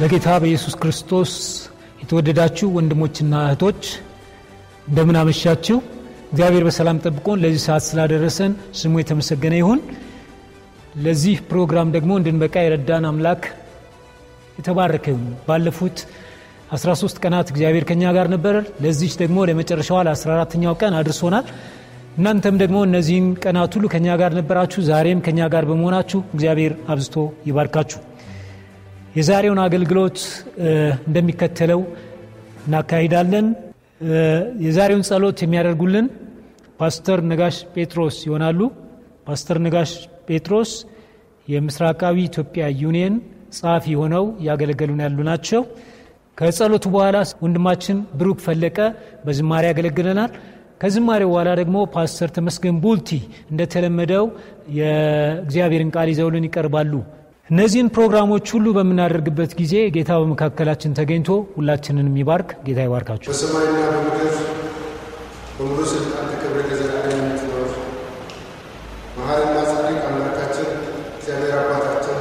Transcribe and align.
በጌታ 0.00 0.28
በኢየሱስ 0.42 0.74
ክርስቶስ 0.80 1.30
የተወደዳችሁ 2.00 2.66
ወንድሞችና 2.76 3.34
እህቶች 3.44 3.82
እንደምን 4.88 5.16
አመሻችሁ። 5.20 5.76
እግዚአብሔር 6.30 6.64
በሰላም 6.66 6.98
ጠብቆን 7.04 7.40
ለዚህ 7.44 7.62
ሰዓት 7.66 7.84
ስላደረሰን 7.86 8.52
ስሙ 8.80 8.94
የተመሰገነ 9.00 9.54
ይሁን። 9.60 9.80
ለዚህ 11.04 11.36
ፕሮግራም 11.50 11.88
ደግሞ 11.96 12.12
እንድንበቃ 12.20 12.56
የረዳን 12.64 13.06
አምላክ 13.10 13.42
የተባረከ 14.58 15.06
ይሁን። 15.12 15.32
ባለፉት 15.48 15.96
13 16.74 17.22
ቀናት 17.24 17.48
እግዚአብሔር 17.52 17.86
ከኛ 17.90 18.12
ጋር 18.16 18.28
ነበር። 18.34 18.54
ለዚች 18.84 19.14
ደግሞ 19.22 19.46
ለመጨረሻዋ 19.50 20.00
ለ14ተኛው 20.08 20.76
ቀን 20.82 20.96
አድርሶናል። 21.00 21.46
እናንተም 22.18 22.58
ደግሞ 22.62 22.78
እነዚህን 22.86 23.28
ቀናት 23.42 23.72
ሁሉ 23.76 23.86
ከኛ 23.94 24.08
ጋር 24.20 24.34
ነበራችሁ። 24.38 24.82
ዛሬም 24.90 25.22
ከኛ 25.26 25.48
ጋር 25.54 25.64
በመሆናችሁ 25.70 26.20
እግዚአብሔር 26.34 26.74
አብዝቶ 26.88 27.16
ይባርካችሁ። 27.46 28.00
የዛሬውን 29.16 29.60
አገልግሎት 29.64 30.18
እንደሚከተለው 31.08 31.80
እናካሂዳለን። 32.66 33.46
የዛሬውን 34.66 35.04
ጸሎት 35.08 35.38
የሚያደርጉልን 35.44 36.06
ፓስተር 36.80 37.18
ነጋሽ 37.30 37.56
ጴጥሮስ 37.74 38.16
ይሆናሉ። 38.26 38.60
ፓስተር 39.26 39.58
ነጋሽ 39.66 39.92
ጴጥሮስ 40.28 40.72
የምስራቃዊ 41.48 42.16
ኢትዮጵያ 42.28 42.64
ዩኒየን 42.82 43.14
ጸሐፊ 43.56 43.94
ሆነው 44.00 44.24
እያገለገሉን 44.40 45.02
ያሉ 45.04 45.18
ናቸው። 45.30 45.62
ከጸሎቱ 46.38 46.86
በኋላ 46.94 47.16
ወንድማችን 47.44 47.98
ብሩክ 48.18 48.38
ፈለቀ 48.46 48.78
በዝማሬ 49.24 49.64
ያገለግለናል። 49.70 50.32
ከዝማሬው 50.80 51.30
በኋላ 51.32 51.50
ደግሞ 51.60 51.76
ፓስተር 51.94 52.30
ተመስገን 52.36 52.80
ቡልቲ 52.82 53.10
እንደተለመደው 53.50 54.24
የእግዚአብሔርን 54.78 55.92
ቃል 55.94 56.08
ይዘውልን 56.12 56.46
ይቀርባሉ። 56.48 56.92
እነዚህን 57.48 57.88
ፕሮግራሞች 57.94 58.46
ሁሉ 58.54 58.66
በምናደርግበት 58.76 59.50
ጊዜ 59.58 59.74
ጌታ 59.96 60.12
በመካከላችን 60.20 60.94
ተገኝቶ 60.98 61.28
ሁላችንን 61.56 62.06
የሚባርክ 62.10 62.48
ጌታ 62.66 62.78
ይባርካችሁ። 62.86 63.28
በሰማይና 63.32 63.76
በምድር 63.88 64.32
በሙሉ 65.58 65.80
ስልጣን 65.92 66.24
ተከብረ 66.32 66.62
ለዘላለም 66.70 67.12
የምትኖር 67.18 67.68
መሐሪና 69.18 69.54
ጻድቅ 69.70 70.00
አምላካችን 70.08 70.68
እግዚአብሔር 71.18 71.54
አባታችን 71.60 72.18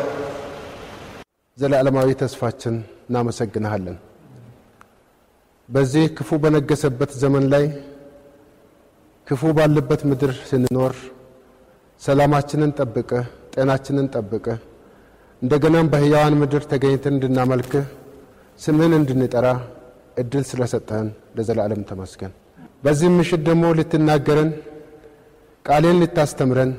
ዘላለማዊ 1.57 2.13
ተስፋችን 2.21 2.77
እናመሰግንሃለን። 3.09 3.97
በዚህ 5.69 6.05
ክፉ 6.17 6.39
በነገሰበት 6.43 7.11
ዘመን 7.21 7.47
ላይ 7.53 7.65
ክፉ 9.27 9.53
ባለበት 9.57 10.01
ምድር 10.09 10.33
ስንኖር 10.49 10.95
ሰላማችንን 12.01 12.71
ጠብቀ 12.79 13.11
ጤናችንን 13.53 14.07
ጠብቀ 14.15 14.47
እንደገናም 15.41 15.89
በሕያዋን 15.93 16.35
ምድር 16.41 16.63
ተገኝተን 16.71 17.15
እንድናመልክህ 17.15 17.85
ስምህን 18.59 18.93
እንድንጠራ 18.99 19.47
እድል 20.21 20.43
ስለሰጠህን 20.49 21.07
ለዘላለም 21.37 21.81
ተመስገን። 21.89 22.33
በዚህም 22.83 23.15
ምሽት 23.19 23.41
ደግሞ 23.47 23.65
ልትናገረን 23.77 24.49
ቃሌን 25.65 25.99
ልታስተምረን 26.01 26.71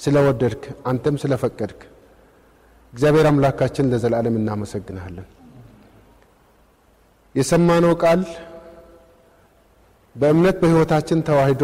ስለወደድክ 0.00 0.62
አንተም 0.90 1.16
ስለፈቀድክ 1.22 1.80
እግዚአብሔር 2.92 3.26
አምላካችን 3.30 3.90
ለዘላለም 3.92 4.36
እናመሰግንሃለን። 4.40 5.26
የሰማነው 7.34 7.94
ቃል 8.02 8.20
በእምነት 10.16 10.56
በሕይወታችን 10.62 11.24
ተዋህዶ 11.28 11.62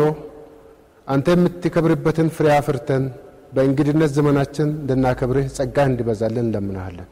አንተ 1.06 1.28
የምትከብርበትን 1.34 2.28
ፍሬ 2.36 2.46
አፍርተን 2.56 3.04
በእንግድነት 3.52 4.10
ዘመናችን 4.16 4.68
እንድናከብርህ 4.74 5.46
ጸጋህ 5.56 5.86
እንዲበዛልን 5.90 6.44
እንለምናሃለን። 6.44 7.08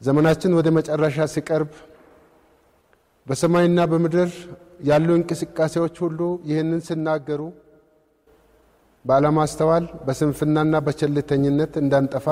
ዘመናችን 0.00 0.52
ወደ 0.58 0.68
መጨረሻ 0.76 1.26
ሲቀርብ 1.32 1.72
በሰማይና 3.26 3.80
በምድር 3.90 4.30
ያሉ 4.88 5.08
እንቅስቃሴዎች 5.18 5.96
ሁሉ 6.04 6.20
ይህንን 6.50 6.80
ሲናገሩ 6.86 7.40
ባለማስተዋል 9.04 9.84
በስንፍናና 10.06 10.74
በቸልተኝነት 10.86 11.74
እንዳንጠፋ 11.82 12.26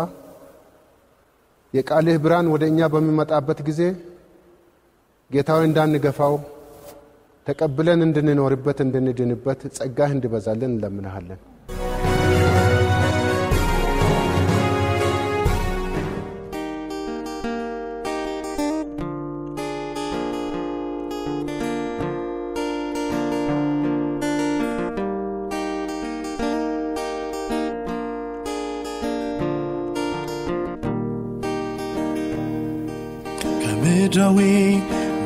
የቃልህ 1.74 2.16
ብርሃን 2.24 2.46
ወደ 2.52 2.64
እኛ 2.72 2.80
በሚመጣበት 2.94 3.58
ጊዜ 3.68 3.80
ጌታዊ 5.30 5.62
እንዳንገፋው 5.68 6.34
ተቀብለን 7.46 8.00
እንድንኖርበት 8.06 8.78
እንድንድንበት 8.84 9.60
ጸጋህ 9.76 10.10
እንዲበዛልን 10.16 10.70
እንለምንሃለን። 10.72 11.40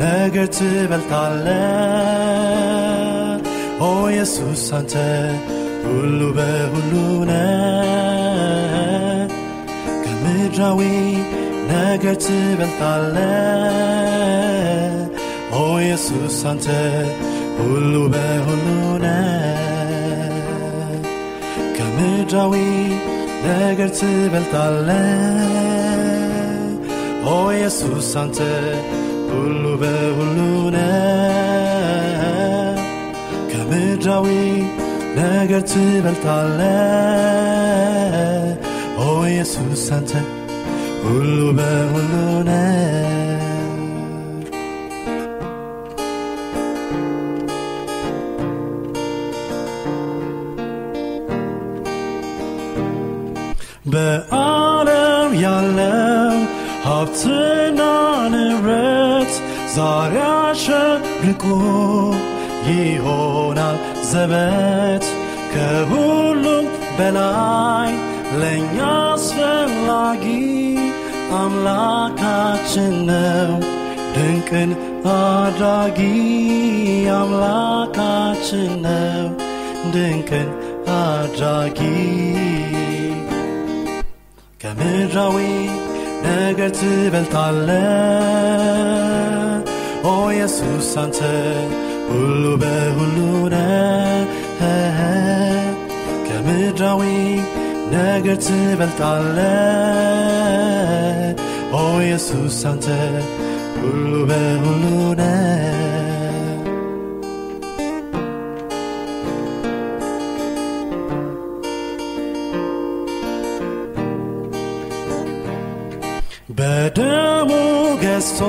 ነገር 0.03 0.47
ትበልጣለ 0.57 1.47
ኦ 3.81 3.91
ኢየሱስ 4.13 4.65
አንተ 4.79 4.95
ሁሉ 5.85 6.21
በሁሉ 6.37 6.93
ነ 7.31 7.33
ከምድራዊ 10.05 10.81
ነገር 11.73 12.17
ትበልጣለ 12.25 13.17
ኦ 15.55 15.65
ኢየሱስ 15.83 16.39
አንተ 16.53 16.67
ሁሉ 17.61 17.95
በሁሉ 18.15 18.67
ነ 19.05 19.09
ከምድራዊ 21.79 22.55
ነገር 23.47 23.91
ትበልጣለ 24.01 24.89
ኦ 27.29 27.39
ኢየሱስ 27.57 28.11
አንተ 28.23 28.39
ሁሉ 29.33 29.65
በሁሉ 29.83 30.39
ነ 30.75 30.79
ከምድራዊ 33.51 34.27
ነገር 35.19 35.63
ትበልጣለህ። 35.73 36.77
ኦ 39.01 39.09
ኢየሱስ 39.27 39.85
አንተ 39.97 40.13
ሁሉ 41.05 41.29
በሁሉ 41.59 42.13
ነህ። 42.43 42.69
በዓለም 53.93 55.31
ያለው 55.43 56.37
ሀብትና 56.85 57.81
ንብረት 58.35 58.92
ዛሬ 59.75 60.15
አሸብርቆ 60.39 61.45
ይሆናል 62.71 63.77
ዘበት 64.11 65.05
ከሁሉም 65.53 66.67
በላይ 66.99 67.91
ለእኛ 68.41 68.77
አስፈላጊ 69.07 70.25
አምላካችን 71.43 72.95
ነው። 73.09 73.53
ድንቅን 74.15 74.71
አድራጊ 75.15 76.01
አምላካችን 77.19 78.73
ነው። 78.87 79.27
ድንቅን 79.95 80.49
አድራጊ 80.99 81.81
ከምድራዊ 84.63 85.37
ነገር 86.27 86.71
ትበልጣለ 86.79 87.69
ኦ 90.05 90.15
ኢየሱስ 90.31 90.91
አንተ 90.99 91.19
ሁሉ 92.09 92.45
በሁሉ 92.63 93.17
ነህ። 93.49 94.99
ከምድራዊ 96.27 97.03
ነገር 97.95 98.37
ትበልጣለ 98.47 99.39
ኦ 101.75 101.85
ኢየሱስ 102.01 102.59
አንተ 102.67 102.87
ሁሉ 103.77 104.13
በሁሉ 104.31 104.85
ነህ። 105.21 105.69
በደሙ 116.51 117.51
ገዝቶ 118.03 118.41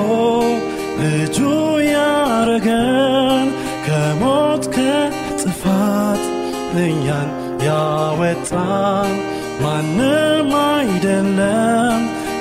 ልጁ 0.98 1.38
ያረገን 1.88 3.46
ከሞት 3.86 4.64
ከጥፋት 4.76 6.22
እኛን 6.84 7.28
ያወጣን 7.66 9.12
ማንም 9.62 10.50
አይደለም 10.66 12.00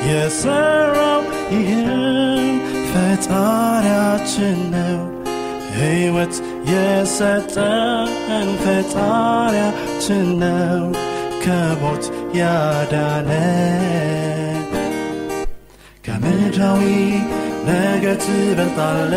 የሰራው 0.09 1.21
ይህን 1.53 2.47
ፈጣሪያችን 2.91 4.59
ነው። 4.75 4.99
ሕይወት 5.75 6.35
የሰጠን 6.71 8.09
ፈጣሪያችን 8.63 10.25
ነው 10.41 10.83
ከሞት 11.45 12.05
ያዳነን። 12.39 13.39
ከምድራዊ 16.05 16.83
ነገር 17.67 18.15
ትበልጣለ 18.23 19.13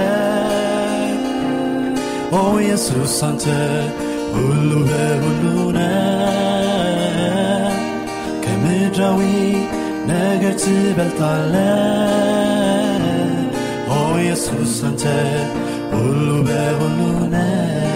ኦ 2.32 2.42
ኢየሱስ 2.58 3.16
አንተ 3.22 3.44
ሁሉ 4.34 4.70
በሁሉ 4.88 5.42
ነ 5.76 5.80
ከምድራዊ 8.44 9.20
ነገር 10.10 10.54
ትበልጣለ 10.64 11.54
ኦ 13.90 14.00
ኢየሱስ 14.18 14.76
አንተ 14.88 15.04
ሁሉ 15.94 16.28
በሁሉ 16.48 17.00
ነ 17.26 17.36
በክብር 17.36 17.95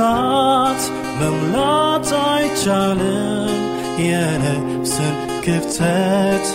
ብዛት 0.00 0.82
መምላት 1.20 2.10
አይቻልም። 2.26 3.58
የነፍስን 4.02 5.14
ክፍተት 5.44 6.46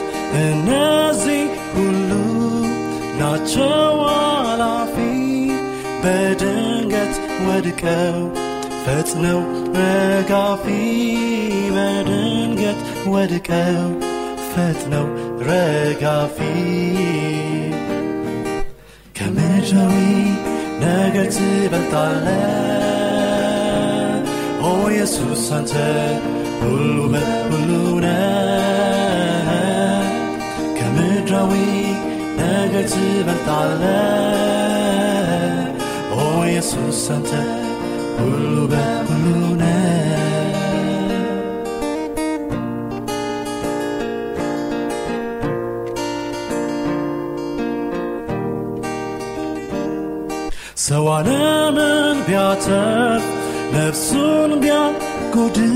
እነዚህ 0.42 1.44
ሁሉ 1.74 2.10
ናቸው 3.20 4.00
አላፊ 4.14 4.96
በድንገት 6.04 7.14
ወድቀው 7.48 8.18
ፈጥነው 8.86 9.42
ረጋፊ። 9.78 10.66
በድንገት 11.76 12.82
ወድቀው 13.08 13.86
ፈጥነው 14.50 15.08
ረጋፊ። 15.50 16.40
ከምድራዊ 19.20 19.96
ነገር 20.82 21.30
ትበልጣለ 24.66 24.68
ኦ 24.68 24.70
ኢየሱስ 24.92 25.44
አንተ 25.56 25.74
ሁሉ 26.62 26.98
በሁሉ 27.14 27.70
ነ 28.04 28.08
ከምድራዊ 30.78 31.52
ነገር 32.40 32.86
ትበልጣለ 32.94 33.84
ኦ 36.18 36.22
ኢየሱስ 36.46 37.04
አንተ 37.16 37.32
ሁሉ 38.20 38.44
በሁሉ 38.74 39.26
ነ 39.62 39.64
ሰው 50.86 51.06
ዓለምን 51.14 52.18
ቢያተርፍ 52.28 53.26
ነፍሱን 53.74 54.52
ቢያጎድል 54.62 55.76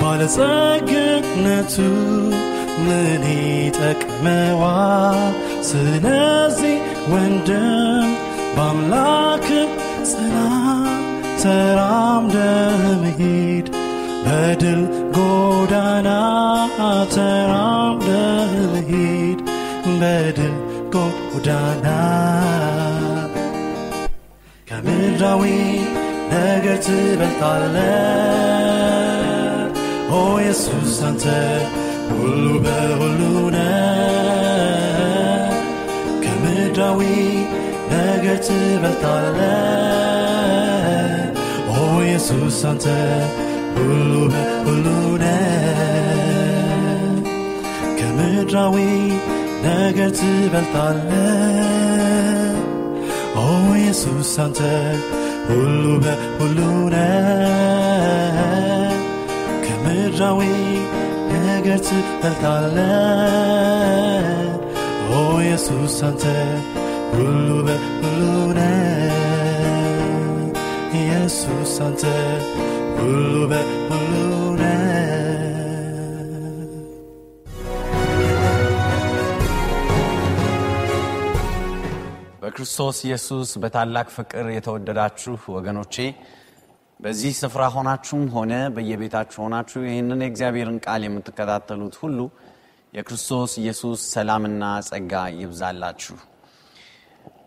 ባለጸግነቱ 0.00 1.74
ምን 2.84 3.22
ይጠቅመዋል? 3.32 5.20
ስለዚህ 5.70 6.76
ወንድም 7.12 8.06
በአምላክ 8.56 9.46
ጽና፣ 10.10 10.36
ተራምደህ 11.42 12.82
መሂድ 13.02 13.66
በድል 14.24 14.80
ጎዳና 15.16 16.08
ተራምደህ 17.14 18.52
መሂድ 18.74 19.38
በድል 20.00 20.54
ጎዳና 20.94 21.86
ከምድራዊ 24.68 25.42
ነገር 26.32 26.76
ትበልጣለ 26.86 27.76
ኦ 30.12 30.20
ኢየሱስ 30.40 30.94
አንተ 31.08 31.24
ሁሉ 32.10 32.44
በሁሉ 32.64 33.20
ነ 33.54 33.58
ከምድራዊ 36.24 37.00
ነገር 37.92 38.38
ትበልጣለ 38.48 39.38
ኦ 41.74 41.78
ኢየሱስ 42.02 42.60
አንተ 42.70 42.86
ሁሉ 43.76 44.12
በሁሉ 44.34 44.86
ነ 45.22 45.26
ከምድራዊ 48.00 48.76
ነገር 49.66 50.10
ትበልጣለ 50.20 51.10
ኦ 53.38 53.46
ኢየሱስ 53.76 54.32
አንተ 54.44 54.60
ሁሉ 55.48 55.84
በሁሉ 56.04 56.58
ነ 56.92 56.96
ከምድራዊ 59.64 60.40
ነገር 61.34 61.78
ትበልጣለ 61.88 62.76
ኦ 65.10 65.22
ኢየሱስ 65.42 65.96
አንተ 66.08 66.24
ሁሉ 67.12 67.48
በሁሉ 67.68 68.22
ነ 68.58 68.60
ኢየሱስ 71.00 71.74
አንተ 71.80 72.04
በክርስቶስ 82.50 82.98
ኢየሱስ 83.06 83.48
በታላቅ 83.62 84.06
ፍቅር 84.14 84.46
የተወደዳችሁ 84.50 85.34
ወገኖቼ 85.54 85.94
በዚህ 87.00 87.32
ስፍራ 87.40 87.62
ሆናችሁም 87.74 88.24
ሆነ 88.32 88.52
በየቤታችሁ 88.76 89.38
ሆናችሁ 89.44 89.80
ይህንን 89.84 90.24
የእግዚአብሔርን 90.24 90.78
ቃል 90.86 91.04
የምትከታተሉት 91.06 91.96
ሁሉ 92.00 92.18
የክርስቶስ 92.92 93.52
ኢየሱስ 93.62 94.00
ሰላምና 94.14 94.62
ጸጋ 94.88 95.12
ይብዛላችሁ። 95.36 96.16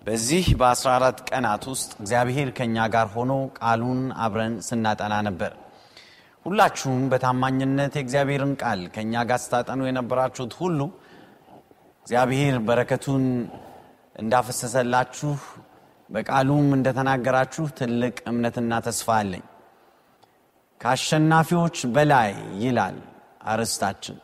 በዚህ 0.06 0.48
በ14 0.62 1.26
ቀናት 1.32 1.66
ውስጥ 1.72 1.92
እግዚአብሔር 2.00 2.52
ከእኛ 2.60 2.86
ጋር 2.96 3.10
ሆኖ 3.16 3.34
ቃሉን 3.60 4.02
አብረን 4.26 4.56
ስናጠና 4.70 5.18
ነበር። 5.30 5.54
ሁላችሁም 6.46 7.04
በታማኝነት 7.12 7.96
የእግዚአብሔርን 7.98 8.56
ቃል 8.64 8.84
ከእኛ 8.96 9.26
ጋር 9.30 9.42
ስታጠኑ 9.44 9.82
የነበራችሁት 9.88 10.56
ሁሉ 10.62 10.80
እግዚአብሔር 12.06 12.56
በረከቱን 12.64 13.26
እንዳፈሰሰላችሁ 14.16 15.32
በቃሉም 16.10 16.68
እንደተናገራችሁ 16.78 17.66
ትልቅ 17.78 18.16
እምነትና 18.32 18.74
ተስፋ 18.88 19.08
አለኝ። 19.20 19.44
ከአሸናፊዎች 20.82 21.78
በላይ 21.96 22.30
ይላል 22.64 22.98
አርዕስታችን። 23.46 24.18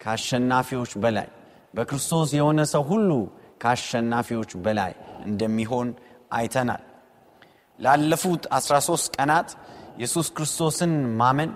ከአሸናፊዎች 0.00 0.92
በላይ 1.04 1.28
በክርስቶስ 1.74 2.30
የሆነ 2.38 2.60
ሰው 2.72 2.82
ሁሉ 2.90 3.10
ከአሸናፊዎች 3.62 4.50
በላይ 4.64 4.92
እንደሚሆን 5.26 5.88
አይተናል። 6.32 6.82
ላለፉት 7.78 8.42
13 8.56 9.16
ቀናት 9.16 9.48
ኢየሱስ 9.98 10.28
ክርስቶስን 10.36 10.92
ማመን 11.20 11.50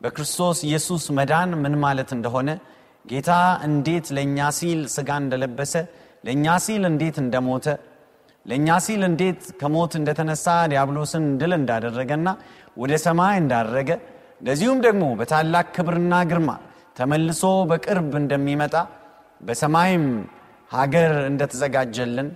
በክርስቶስ 0.00 0.58
ኢየሱስ 0.68 1.04
መዳን 1.18 1.50
ምን 1.62 1.74
ማለት 1.84 2.10
እንደሆነ 2.16 2.50
ጌታ 3.04 3.30
እንዴት 3.66 4.06
ለእኛ 4.16 4.48
ሲል 4.58 4.80
ሥጋ 4.94 5.10
እንደለበሰ 5.22 5.74
ለእኛ 6.24 6.46
ሲል 6.64 6.82
እንዴት 6.90 7.16
እንደሞተ 7.22 7.66
ለእኛ 8.46 8.68
ሲል 8.86 9.02
እንዴት 9.08 9.42
ከሞት 9.60 9.92
እንደተነሳ 9.98 10.46
ዲያብሎስን 10.72 11.24
ድል 11.40 11.52
እንዳደረገና 11.58 12.28
ወደ 12.76 12.92
ሰማይ 13.04 13.34
እንዳረገ 13.42 13.90
እንደዚሁም 14.40 14.78
ደግሞ 14.86 15.04
በታላቅ 15.18 15.66
ክብርና 15.76 16.14
ግርማ 16.30 16.50
ተመልሶ 16.98 17.42
በቅርብ 17.70 18.12
እንደሚመጣ 18.22 18.74
በሰማይም 19.40 20.06
ሀገር 20.70 21.12
እንደተዘጋጀልን 21.30 22.28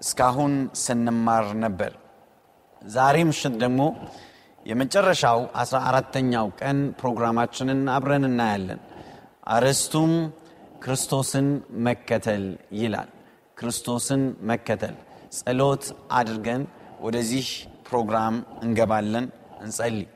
እስካሁን 0.00 0.54
ስንማር 0.82 1.46
ነበር። 1.64 1.92
ዛሬ 2.82 3.16
ምሽት 3.28 3.54
ደግሞ 3.62 3.80
የመጨረሻው 4.66 5.40
አስራ 5.62 5.78
አራተኛው 5.90 6.46
ቀን 6.60 6.78
ፕሮግራማችንን 7.00 7.80
አብረን 7.94 8.26
እናያለን። 8.28 8.80
አርዕስቱም 9.48 10.12
ክርስቶስን 10.84 11.46
መከተል 11.86 12.44
ይላል። 12.80 13.08
ክርስቶስን 13.58 14.22
መከተል 14.50 14.94
ጸሎት 15.36 15.84
አድርገን 16.18 16.62
ወደዚህ 17.00 17.46
ፕሮግራም 17.88 18.34
እንገባለን። 18.62 19.26
እንጸልይ። 19.60 20.06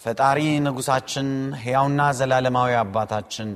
ፈጣሪ 0.00 0.38
ንጉሳችን፣ 0.64 1.28
ሕያውና 1.62 2.00
ዘላለማዊ 2.18 2.72
አባታችን 2.80 3.50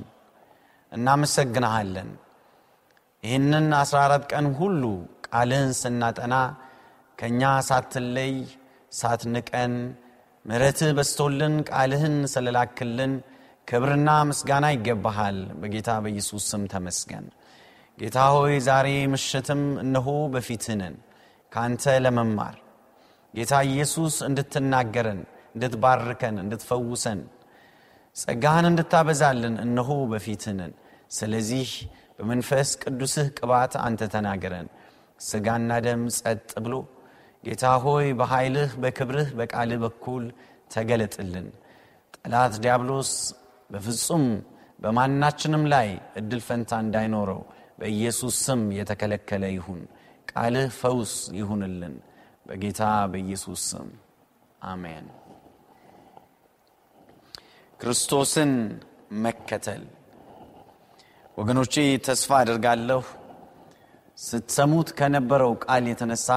እናመሰግንሃለን። 0.93 2.11
ይህንን 3.23 3.67
አስራ 3.81 3.99
አራት 4.07 4.25
ቀን 4.33 4.47
ሁሉ 4.59 4.83
ቃልህን 5.27 5.73
ስናጠና 5.81 6.35
ከእኛ 7.19 7.43
ሳትለይ 7.69 8.33
ሳትንቀን 8.93 9.73
ምሕረትህ 10.45 10.91
በስቶልን 10.99 11.55
ቃልህን 11.71 12.17
ስለላክልን 12.33 13.13
ክብርና 13.69 14.11
ምስጋና 14.29 14.67
ይገባሃል። 14.75 15.39
በጌታ 15.61 15.91
በኢየሱስ 16.05 16.45
ስም 16.53 16.63
ተመስገን። 16.73 17.27
ጌታ 18.01 18.19
ሆይ 18.35 18.55
ዛሬ 18.67 18.87
ምሽትም 19.13 19.63
እነሆ 19.83 20.07
በፊትህ 20.35 20.77
ነን 20.81 20.95
ከአንተ 21.53 21.85
ለመማር 22.05 22.55
ጌታ 23.35 23.53
ኢየሱስ 23.69 24.15
እንድትናገረን፣ 24.29 25.21
እንድትባርከን፣ 25.55 26.37
እንድትፈውሰን 26.43 27.21
ጸጋህን 28.17 28.67
እንድታበዛልን 28.71 29.57
እነሆ 29.65 29.91
በፊትህ 30.13 30.55
ነን። 30.61 30.73
ስለዚህ 31.11 31.69
በመንፈስ 32.17 32.71
ቅዱስህ 32.83 33.29
ቅባት 33.39 33.75
አንተ 33.85 34.09
ተናገረን። 34.15 34.69
ስጋና 35.21 35.71
ደም 35.87 36.03
ጸጥ 36.17 36.51
ብሎ 36.65 36.75
ጌታ 37.45 37.65
ሆይ 37.85 38.09
በኃይልህ 38.19 38.73
በክብርህ 38.83 39.29
በቃልህ 39.39 39.79
በኩል 39.85 40.25
ተገለጥልን። 40.75 41.47
ጠላት 42.17 42.55
ዲያብሎስ 42.65 43.13
በፍጹም 43.71 44.25
በማናችንም 44.79 45.65
ላይ 45.73 45.89
እድል 46.21 46.41
ፈንታ 46.47 46.81
እንዳይኖረው 46.85 47.41
በኢየሱስ 47.81 48.35
ስም 48.45 48.63
የተከለከለ 48.79 49.45
ይሁን። 49.55 49.81
ቃልህ 50.31 50.69
ፈውስ 50.81 51.13
ይሁንልን። 51.39 51.95
በጌታ 52.47 52.83
በኢየሱስ 53.13 53.63
ስም 53.71 53.89
አሜን። 54.63 55.07
ክርስቶስን 57.81 58.53
መከተል 59.25 59.83
ወገኖቼ 61.37 61.75
ተስፋ 62.07 62.31
አድርጋለሁ 62.41 63.03
ስትሰሙት 64.19 64.89
ከነበረው 64.99 65.53
ቃል 65.65 65.85
የተነሳ 65.91 66.29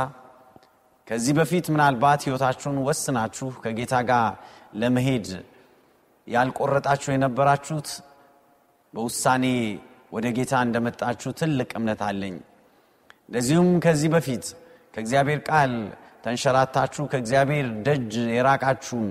ከዚህ 1.07 1.33
በፊት 1.39 1.65
ምናልባት 1.73 2.21
ሕይወታችሁን 2.27 2.77
ወስናችሁ 2.85 3.49
ከጌታ 3.63 3.95
ጋር 4.09 4.29
ለመሄድ 4.81 5.27
ያልቆረጣችሁ 6.27 7.09
የነበራችሁት 7.13 7.89
በውሳኔ 8.93 9.45
ወደ 10.13 10.27
ጌታ 10.37 10.53
እንደመጣችሁ 10.65 11.29
ትልቅ 11.39 11.69
እምነት 11.79 12.01
አለኝ። 12.07 12.35
እንደዚሁም 13.27 13.69
ከዚህ 13.85 14.09
በፊት 14.13 14.45
ከእግዚአብሔር 14.93 15.39
ቃል 15.49 15.71
ተንሸራታችሁ 16.23 17.03
ከእግዚአብሔር 17.11 17.67
ደጅ 17.87 18.13
የራቃችሁም 18.35 19.07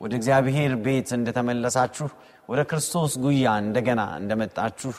ወደ 0.00 0.12
እግዚአብሔር 0.18 0.72
ቤት 0.84 1.08
እንደተመለሳችሁ 1.16 2.08
ወደ 2.48 2.60
ክርስቶስ 2.70 3.12
ጉያ 3.22 3.46
እንደገና 3.62 4.02
እንደመጣችሁ 4.20 4.92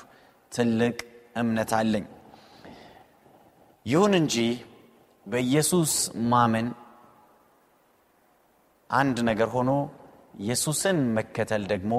ትልቅ 0.52 0.98
እምነት 1.38 1.72
አለኝ። 1.80 2.06
ይሁን 3.86 4.14
እንጂ 4.20 4.36
በኢየሱስ 5.28 5.94
ማመን 6.32 6.68
አንድ 8.90 9.18
ነገር 9.30 9.50
ሆኖ 9.56 9.72
ኢየሱስን 10.40 11.00
መከተል 11.18 11.64
ደግሞ 11.72 11.94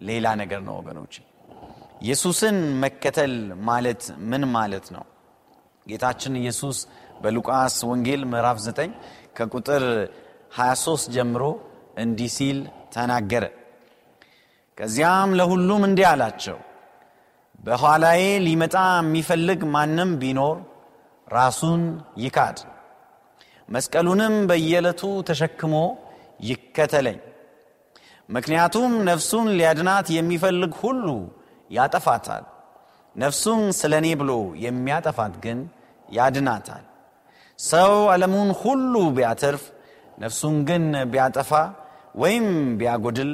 ሌላ 0.00 0.26
ነገር 0.42 0.60
ነው 0.66 0.74
ወገኖች። 0.80 1.14
ኢየሱስን 2.04 2.56
መከተል 2.82 3.34
ማለት 3.68 4.02
ምን 4.30 4.42
ማለት 4.54 4.86
ነው? 4.94 5.04
ጌታችን 5.86 6.34
ኢየሱስ 6.40 6.78
በሉቃስ 7.22 7.76
ወንጌል 7.90 8.22
ምዕራፍ 8.24 8.58
9 8.66 8.90
ከቁጥር 9.36 9.84
23 10.56 11.10
ጀምሮ 11.14 11.42
እንዲህ 11.98 12.30
ሲል 12.36 12.58
ተናገረ። 12.94 13.44
ከዚያም 14.78 15.30
ለሁሉም 15.38 15.82
እንዲህ 15.88 16.06
አላቸው፣ 16.10 16.58
በኋላዬ 17.64 18.22
ሊመጣ 18.46 18.74
የሚፈልግ 18.98 19.60
ማንም 19.74 20.10
ቢኖር 20.22 20.56
ራሱን 21.28 21.82
ይካድ፣ 22.16 22.58
መስቀሉንም 23.68 24.34
በየዕለቱ 24.50 25.02
ተሸክሞ 25.28 25.74
ይከተለኝ። 26.40 27.18
ምክንያቱም 28.28 28.92
ነፍሱን 29.08 29.48
ሊያድናት 29.58 30.06
የሚፈልግ 30.10 30.74
ሁሉ 30.82 31.06
ያጠፋታል፣ 31.74 32.44
ነፍሱን 33.16 33.60
ስለ 33.78 33.92
እኔ 34.02 34.08
ብሎ 34.20 34.30
የሚያጠፋት 34.64 35.34
ግን 35.44 35.58
ያድናታል። 36.08 36.84
ሰው 37.58 37.92
ዓለሙን 38.12 38.50
ሁሉ 38.60 38.94
ቢያተርፍ 39.16 39.64
ነፍሱን 40.18 40.56
ግን 40.68 40.84
ቢያጠፋ 41.12 41.50
ወይም 42.16 42.46
ቢያጎድል 42.80 43.30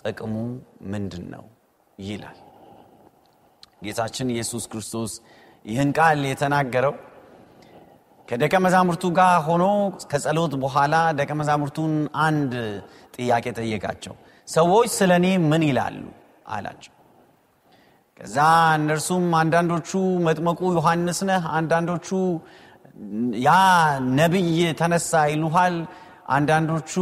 ጥቅሙ 0.00 0.34
ምንድን 0.92 1.24
ነው 1.34 1.44
ይላል። 1.98 2.38
ጌታችን 3.84 4.28
ኢየሱስ 4.34 4.64
ክርስቶስ 4.72 5.12
ይህን 5.64 5.90
ቃል 5.98 6.20
የተናገረው 6.30 6.94
ከደቀ 8.28 8.54
መዛሙርቱ 8.64 9.04
ጋር 9.18 9.34
ሆኖ 9.46 9.64
ከጸሎት 10.10 10.52
በኋላ 10.62 10.94
ደቀ 11.18 11.30
መዛሙርቱን 11.40 11.92
አንድ 12.24 12.52
ጥያቄ 13.16 13.44
ጠየቃቸው። 13.58 14.14
ሰዎች 14.48 14.88
ስለ 14.96 15.12
እኔ 15.20 15.26
ምን 15.50 15.62
ይላሉ? 15.68 15.98
አላቸው 16.48 16.92
ከዛ 18.16 18.36
እነርሱም 18.76 19.24
አንዳንዶቹ 19.40 19.90
መጥመቁ 20.26 20.60
ዮሐንስ 20.76 21.18
ነህ 21.30 21.42
አንዳንዶቹ 21.58 22.08
ያ 23.46 23.50
ነቢይ 24.18 24.60
ተነሳ 24.80 25.10
ይሉሃል 25.32 25.74
አንዳንዶቹ 26.36 26.92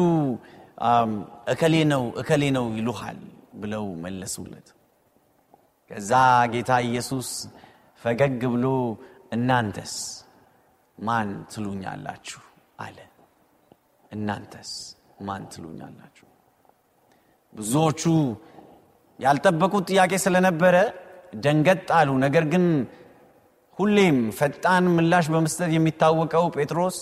እከሌ 1.53 1.75
ነው 1.93 2.03
እከሌ 2.21 2.43
ነው 2.57 2.67
ይሉሃል 2.79 3.19
ብለው 3.55 3.85
መለሱለት። 4.05 4.69
ከዛ 5.91 6.11
ጌታ 6.55 6.73
ኢየሱስ 6.89 7.29
ፈገግ 8.03 8.43
ብሎ 8.55 8.67
እናንተስ 9.33 9.95
ማን 10.99 11.31
ትሉኛላችሁ? 11.53 12.41
አለ። 12.81 12.99
እናንተስ 14.11 14.71
ማን 15.21 15.43
ትሉኛላችሁ? 15.53 16.27
ብዙዎቹ 17.53 18.03
ያልጠበቁት 19.19 19.85
ጥያቄ 19.91 20.13
ስለነበረ 20.25 20.77
ደንገጥ 21.45 21.87
አሉ። 21.99 22.11
ነገር 22.25 22.45
ግን 22.53 22.65
ሁሌም 23.79 24.19
ፈጣን 24.39 24.85
ምላሽ 24.97 25.27
በመስጠት 25.33 25.71
የሚታወቀው 25.75 26.45
ጴጥሮስ 26.57 26.99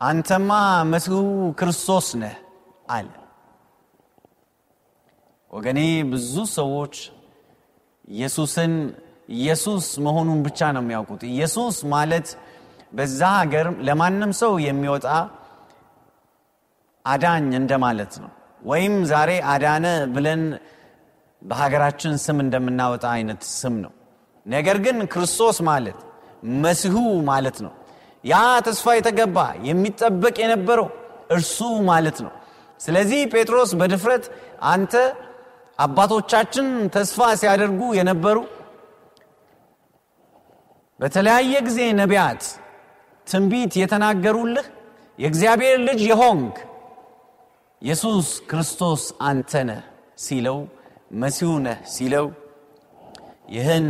አንተማ 0.00 0.50
መሲሁ 0.90 1.18
ክርስቶስ 1.58 2.08
ነህ 2.22 2.34
አለ። 2.90 3.08
ወገኔ 5.50 5.80
ብዙ 6.10 6.34
ሰዎች 6.56 6.94
ኢየሱስን 8.08 8.72
ኢየሱስ 9.36 9.86
መሆኑን 10.06 10.40
ብቻ 10.46 10.60
ነው 10.74 10.82
የሚያውቁት። 10.84 11.22
ኢየሱስ 11.30 11.76
ማለት 11.94 12.28
በዛ 12.92 13.20
ሀገር 13.38 13.66
ለማንም 13.86 14.32
ሰው 14.40 14.52
የሚወጣ 14.66 15.06
አዳኝ 17.04 17.48
እንደማለት 17.60 18.12
ነው። 18.22 18.30
ወይም 18.62 18.94
ዛሬ 19.10 19.30
አዳነ 19.50 19.86
ብለን 20.14 20.42
በሀገራችን 21.46 22.14
ስም 22.22 22.38
እንደምናወጣ 22.44 23.04
አይነት 23.14 23.42
ስም 23.52 23.74
ነው። 23.84 23.92
ነገር 24.46 24.76
ግን 24.84 24.96
ክርስቶስ 25.12 25.58
ማለት 25.68 25.98
መሲሁ 26.62 26.96
ማለት 27.28 27.58
ነው። 27.66 27.72
ያ 28.24 28.34
ተስፋ 28.66 28.94
የተገባ 28.96 29.38
የሚጠበቅ 29.68 30.36
የነበረው 30.42 30.88
እርሱ 31.30 31.58
ማለት 31.88 32.18
ነው። 32.24 32.32
ስለዚህ 32.80 33.20
ጴጥሮስ 33.32 33.70
በድፍረት 33.80 34.24
አንተ 34.70 34.94
አባቶቻችን 35.78 36.66
ተስፋ 36.94 37.28
ሲያደርጉ 37.40 37.80
የነበሩ 37.98 38.36
በተለያየ 41.00 41.54
ጊዜ 41.66 41.80
ነቢያት 41.98 42.42
ትንቢት 43.26 43.72
የተናገሩልህ 43.80 44.66
የእግዚአብሔር 45.18 45.76
ልጅ 45.88 46.00
የሆንክ 46.10 46.56
ኢየሱስ 47.82 48.28
ክርስቶስ 48.50 49.02
አንተ 49.28 49.62
ነህ 49.68 49.82
ሲለው 50.18 50.58
መሲሁ 51.10 51.50
ነህ 51.66 51.78
ሲለው 51.92 52.26
ይህን 53.54 53.86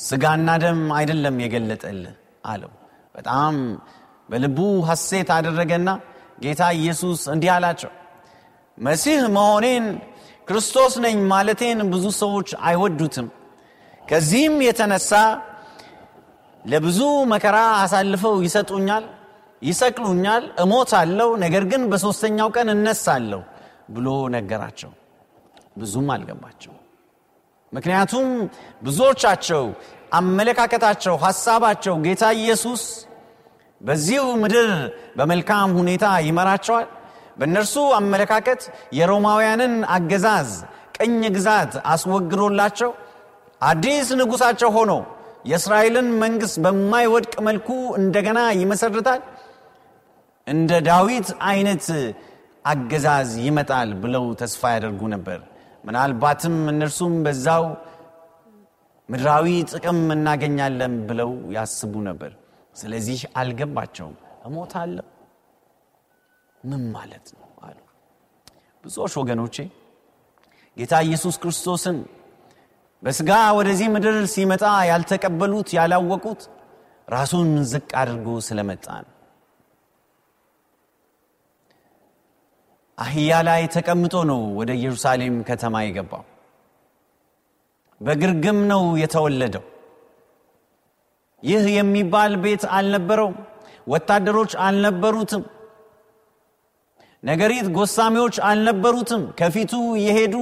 ስጋና 0.00 0.48
ደም 0.62 0.80
አይደለም 0.98 1.36
የገለጠልህ 1.44 2.14
አለው። 2.44 2.72
በጣም 3.14 3.54
በልቡ 4.28 4.58
ሐሴት 4.88 5.28
አደረገና 5.36 5.88
ጌታ 6.42 6.62
ኢየሱስ 6.78 7.20
እንዲህ 7.34 7.50
አላቸው 7.54 7.90
መሲህ 8.78 9.20
መሆኔን 9.36 9.84
ክርስቶስ 10.48 10.94
ነኝ 11.04 11.16
ማለቴን 11.32 11.78
ብዙ 11.92 12.06
ሰዎች 12.22 12.48
አይወዱትም። 12.68 13.28
ከዚህም 14.02 14.56
የተነሳ 14.66 15.12
ለብዙ 16.64 16.98
መከራ 17.32 17.56
አሳልፈው 17.82 18.34
ይሰጡኛል 18.46 19.04
ይሰቅሉኛል 19.62 20.44
እሞታለሁ 20.62 21.28
ነገር 21.44 21.64
ግን 21.70 21.82
በሦስተኛው 21.92 22.48
ቀን 22.56 22.68
እነሳለሁ 22.74 23.40
ብሎ 23.90 24.06
ነገራቸው 24.36 24.90
ብዙም 25.76 26.08
አልገባቸው 26.14 26.74
ምክንያቱም 27.72 28.26
ብዙዎቻቸው 28.82 29.64
አመለካከታቸው 30.18 31.14
ሐሳባቸው 31.24 31.94
ጌታ 32.04 32.24
ኢየሱስ 32.40 32.82
በዚሁ 33.80 34.24
ምድር 34.42 34.68
በመልካም 35.18 35.70
ሁኔታ 35.80 36.06
ይመራቸዋል። 36.26 36.86
በእነርሱ 37.38 37.76
አመለካከት 37.96 38.60
የሮማውያንን 38.98 39.74
አገዛዝ 39.94 40.50
ቅኝ 40.98 41.20
ግዛት 41.36 41.72
አስወግዶላቸው 41.92 42.90
አዲስ 43.60 44.08
ንጉሳቸው 44.20 44.70
ሆኖ 44.76 44.92
የእስራኤልን 45.50 46.08
መንግሥት 46.22 46.56
በማይወድቅ 46.64 47.34
መልኩ 47.48 47.68
እንደገና 48.00 48.40
ይመሰርታል። 48.60 49.22
እንደ 50.46 50.70
ዳዊት 50.88 51.28
አይነት 51.48 51.86
አገዛዝ 52.64 53.30
ይመጣል 53.46 53.90
ብለው 54.02 54.24
ተስፋ 54.40 54.70
ያደርጉ 54.74 55.02
ነበር 55.14 55.40
ምናልባትም 55.84 56.56
እነርሱም 56.72 57.14
በዛው 57.24 57.64
ምድራዊ 59.08 59.46
ጥቅም 59.70 60.00
እናገኛለን 60.14 60.94
ብለው 61.08 61.30
ያስቡ 61.56 61.94
ነበር። 62.08 62.32
ስለዚህ 62.76 63.18
አልገባቸውም። 63.36 64.14
እሞታለሁ? 64.46 65.04
ምን 66.64 66.82
ማለት 66.94 67.26
ነው 67.34 67.48
አሉ። 67.66 67.78
ብዙዎች 68.84 69.14
ወገኖቼ 69.20 69.56
ጌታ 70.76 70.94
ኢየሱስ 71.06 71.36
ክርስቶስን 71.42 71.98
በስጋ 73.02 73.30
ወደዚህ 73.58 73.88
ምድር 73.94 74.16
ሲመጣ 74.34 74.62
ያልተቀበሉት 74.90 75.68
ያላወቁት 75.76 76.42
ራሱን 77.08 77.50
ዝቅ 77.72 77.90
አድርጎ 78.02 78.28
ስለመጣ 78.46 78.86
ነው 79.04 79.10
አህያ 82.98 83.40
ላይ 83.46 83.62
ተቀምጦ 83.74 84.14
ነው 84.30 84.40
ወደ 84.58 84.70
ኢየሩሳሌም 84.78 85.36
ከተማ 85.48 85.82
የገባው። 85.84 86.22
በግርግም 88.00 88.58
ነው 88.70 88.82
የተወለደው። 89.02 89.64
ይህ 91.42 91.64
የሚባል 91.74 92.32
ቤት 92.44 92.62
አልነበረውም። 92.76 93.34
ወታደሮች 93.86 94.52
አልነበሩትም። 94.66 95.42
ነገሪት 97.22 97.66
ጎሳሚዎች 97.76 98.36
አልነበሩትም። 98.48 99.22
ከፊቱ 99.38 99.72
የሄዱ 100.04 100.34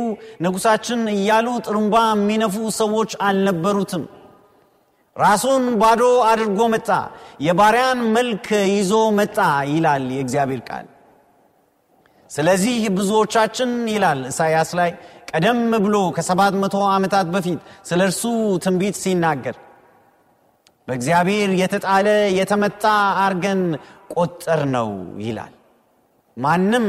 ንጉሳችን 0.45 1.01
እያሉ 1.15 1.49
ጥሩምባ 1.67 1.97
የሚነፉ 2.12 2.57
ሰዎች 2.79 3.12
አልነበሩትም። 3.27 4.05
ራሱን 5.17 5.65
ባዶ 5.81 6.03
አድርጎ 6.29 6.61
መጣ። 6.75 6.88
የባሪያን 7.47 8.01
መልክ 8.17 8.47
ይዞ 8.73 8.93
መጣ 9.19 9.38
ይላል 9.73 10.05
የእግዚአብሔር 10.15 10.62
ቃል 10.69 10.87
ስለዚህ 12.33 12.77
ብዙዎቻችን 12.97 13.71
ይላል 13.95 14.21
ኢሳያስ 14.29 14.71
ላይ 14.79 14.90
ቀደም 15.31 15.61
ብሎ 15.85 15.97
ከሰባት 16.16 16.55
መቶ 16.62 16.77
ዓመታት 16.92 17.27
በፊት 17.35 17.59
ስለ 17.88 18.01
እርሱ 18.09 18.23
ትንቢት 18.64 18.97
ሲናገር 19.03 19.57
በእግዚአብሔር 20.88 21.51
የተጣለ 21.61 22.07
የተመታ 22.38 22.85
አርገን 23.25 23.61
ቆጠር 24.14 24.62
ነው 24.75 24.88
ይላል። 25.25 25.53
ማንም 26.37 26.87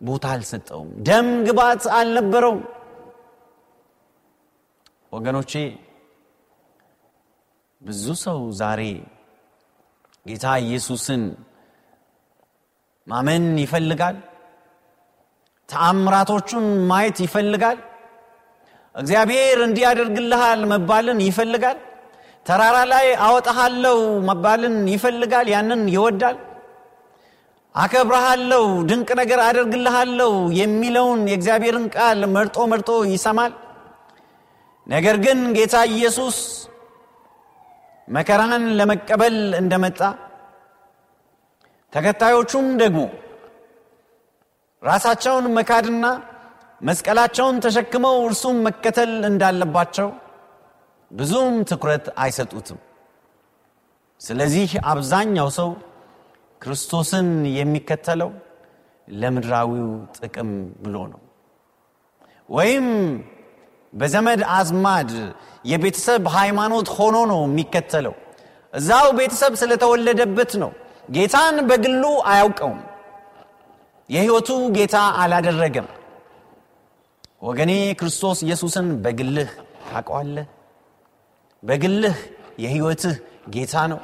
ቦታ 0.00 0.26
አልሰጠውም። 0.34 0.90
ደም 1.08 1.28
ግባት 1.46 1.82
አልነበረውም። 1.96 2.60
ወገኖቼ 5.12 5.52
ብዙ 7.80 8.04
ሰው 8.24 8.40
ዛሬ 8.60 8.82
ጌታ 10.26 10.46
ኢየሱስን 10.64 11.22
ማመን 13.06 13.46
ይፈልጋል። 13.62 14.16
ተአምራቶቹን 15.68 16.66
ማየት 16.90 17.18
ይፈልጋል። 17.24 17.78
እግዚአብሔር 18.94 19.58
እንዲያደርግልሃል 19.66 20.60
መባልን 20.72 21.20
ይፈልጋል። 21.26 21.78
ተራራ 22.46 22.78
ላይ 22.92 23.06
አወጣሃለው 23.26 23.98
መባልን 24.28 24.76
ይፈልጋል። 24.94 25.46
ያንን 25.54 25.82
ይወዳል። 25.94 26.38
አከብረሃለው 27.74 28.64
ድንቅ 28.88 29.10
ነገር 29.20 29.40
አደርግልሃለው 29.44 30.32
የሚለውን 30.58 31.20
የእግዚአብሔርን 31.30 31.86
ቃል 31.94 32.20
መርጦ 32.34 32.56
መርጦ 32.72 32.90
ይሰማል። 33.12 33.52
ነገር 34.86 35.16
ግን 35.24 35.38
ጌታ 35.56 35.76
ኢየሱስ 35.92 36.36
መከራን 38.08 38.64
ለመቀበል 38.78 39.36
እንደመጣ 39.60 40.00
ተከታዮቹም 41.92 42.66
ደግሞ 42.82 43.00
ራሳቸውን 44.82 45.46
መካድና 45.56 46.06
መስቀላቸውን 46.80 47.56
ተሸክመው 47.64 48.16
እርሱም 48.26 48.56
መከተል 48.66 49.12
እንዳለባቸው 49.28 50.08
ብዙም 51.10 51.54
ትኩረት 51.70 52.06
አይሰጡትም። 52.18 52.78
ስለዚህ 54.20 54.70
አብዛኛው 54.84 55.48
ሰው 55.58 55.70
ክርስቶስን 56.62 57.28
የሚከተለው 57.58 58.30
ለምድራዊው 59.08 59.88
ጥቅም 60.18 60.50
ብሎ 60.82 60.96
ነው። 61.12 61.20
ወይም 62.48 62.86
በዘመድ 63.92 64.40
አዝማድ 64.56 65.10
የቤተሰብ 65.64 66.22
ሃይማኖት 66.36 66.88
ሆኖ 66.96 67.16
ነው 67.32 67.40
የሚከተለው። 67.46 68.14
እዛው 68.74 69.06
ቤተሰብ 69.18 69.52
ስለተወለደበት 69.60 70.52
ነው 70.62 70.70
ጌታን 71.08 71.56
በግሉ 71.68 72.02
አያውቀውም። 72.24 72.80
የህይወቱ 74.10 74.48
ጌታ 74.76 74.96
አላደረገም። 75.22 75.88
ወገኔ 77.42 77.70
ክርስቶስ 78.00 78.38
ኢየሱስን 78.46 78.88
በግልህ 79.04 79.50
ታውቀዋለህ? 79.84 80.46
በግልህ 81.62 82.16
የህይወትህ 82.58 83.14
ጌታ 83.54 83.74
ነው። 83.92 84.00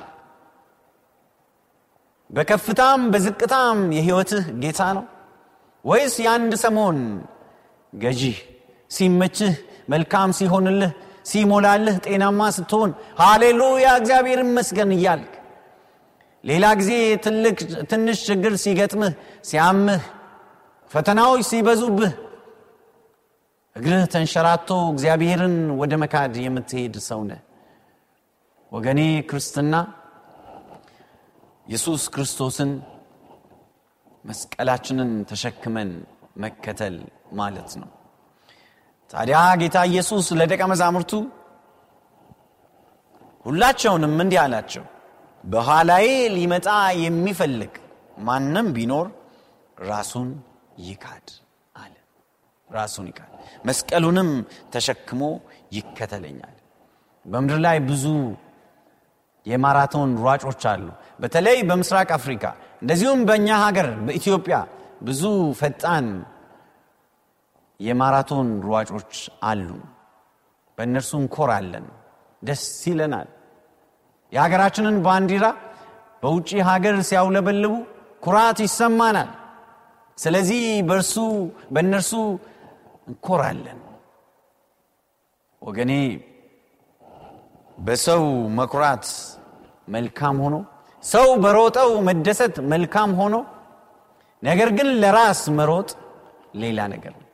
በከፍታም 2.30 3.00
በዝቅታም 3.12 3.78
የህይወትህ 3.96 4.44
ጌታ 4.62 4.80
ነው? 4.96 5.04
ወይስ 5.84 6.14
የአንድ 6.24 6.52
ሰሞን 6.64 6.98
ገዢህ 7.92 8.38
ሲመችህ 8.90 9.52
መልካም 9.88 10.30
ሲሆንልህ 10.38 10.90
ሲሞላልህ 11.24 11.96
ጤናማ 12.06 12.40
ስትሆን 12.56 12.90
ሃሌሉያ 13.20 13.86
እግዚአብሔር 14.00 14.40
ይመስገን 14.44 14.90
እያልክ 14.96 15.32
ሌላ 16.48 16.66
ጊዜ 16.80 16.90
ትንሽ 17.90 18.18
ችግር 18.28 18.52
ሲገጥምህ 18.62 19.12
ሲያምህ 19.48 20.02
ፈተናዎች 20.90 21.42
ሲበዙብህ 21.48 22.12
እግርህ 23.76 24.04
ተንሸራቶ 24.12 24.70
እግዚአብሔርን 24.92 25.56
ወደ 25.80 25.92
መካድ 26.02 26.34
የምትሄድ 26.44 26.94
ሰው 27.08 27.20
ነህ። 27.28 27.40
ወገኔ 28.72 29.00
ክርስትና 29.28 29.74
ኢየሱስ 31.66 32.02
ክርስቶስን 32.14 32.70
መስቀላችንን 34.24 35.10
ተሸክመን 35.30 35.90
መከተል 36.36 36.96
ማለት 37.32 37.70
ነው። 37.80 37.90
ታዲያ 39.10 39.38
ጌታ 39.60 39.78
ኢየሱስ 39.90 40.26
ለደቀ 40.38 40.62
መዛሙርቱ 40.72 41.12
ሁላቸውንም 43.46 44.14
እንዲህ 44.24 44.40
አላቸው 44.42 44.84
በኋላዬ 45.44 46.06
ሊመጣ 46.34 46.68
የሚፈልግ 47.02 47.74
ማንም 48.20 48.68
ቢኖር 48.76 49.06
ራሱን 49.88 50.28
ይካድ 50.86 51.28
አለ። 51.74 51.94
ራሱን 52.68 53.06
ይካድ። 53.10 53.30
መስቀሉንም 53.64 54.30
ተሸክሞ 54.74 55.22
ይከተለኛል። 55.72 56.56
በምድር 57.26 57.58
ላይ 57.66 57.78
ብዙ 57.88 58.04
የማራቶን 59.46 60.10
ሯጮች 60.24 60.62
አሉ። 60.72 60.86
በተለይ 61.20 61.58
በምስራቅ 61.68 62.08
አፍሪካ 62.16 62.44
እንደዚሁም 62.82 63.20
በእኛ 63.28 63.48
ሀገር 63.64 63.88
በኢትዮጵያ 64.06 64.56
ብዙ 65.02 65.22
ፈጣን 65.60 66.06
የማራቶን 67.80 68.48
ሯጮች 68.68 69.14
አሉ። 69.42 69.68
በእነርሱ 70.78 71.12
እንኮራለን። 71.22 71.86
ደስ 72.42 72.64
ይለናል 72.90 73.28
የሀገራችንን 74.32 74.96
ባንዲራ 75.04 75.46
በውጭ 76.22 76.50
ሀገር 76.68 76.96
ሲያውለበልቡ 77.08 77.74
ኩራት 78.22 78.58
ይሰማናል። 78.64 79.30
ስለዚህ 80.18 80.62
በእርሱ 80.88 81.14
በእነርሱ 81.74 82.12
እንኮራለን። 83.08 83.78
ወገኔ 85.62 85.92
በሰው 87.78 88.24
መኩራት 88.58 89.06
መልካም 89.88 90.36
ሆኖ 90.44 90.56
ሰው 91.04 91.28
በሮጠው 91.44 91.90
መደሰት 92.08 92.56
መልካም 92.72 93.10
ሆኖ 93.20 93.34
ነገር 94.42 94.68
ግን 94.78 94.88
ለራስ 95.02 95.40
መሮጥ 95.58 95.88
ሌላ 96.62 96.80
ነገር 96.94 97.12
ነው። 97.16 97.24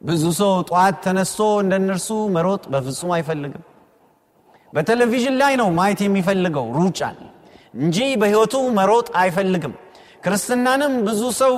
ብዙ 0.00 0.24
ሰው 0.38 0.52
ጠዋት 0.68 0.96
ተነስቶ 1.04 1.40
እንደነርሱ 1.62 2.08
መሮጥ 2.36 2.62
በፍጹም 2.72 3.10
አይፈልግም 3.16 3.64
በቴሌቪዥን 4.72 5.36
ላይ 5.42 5.54
ነው 5.60 5.68
ማየት 5.78 6.00
የሚፈልገው 6.04 6.66
ሩጫን 6.78 7.16
እንጂ 7.76 7.98
በህይወቱ 8.20 8.54
መሮጥ 8.78 9.08
አይፈልግም። 9.20 9.74
ክርስትናንም 10.24 10.94
ብዙ 11.06 11.22
ሰው 11.40 11.54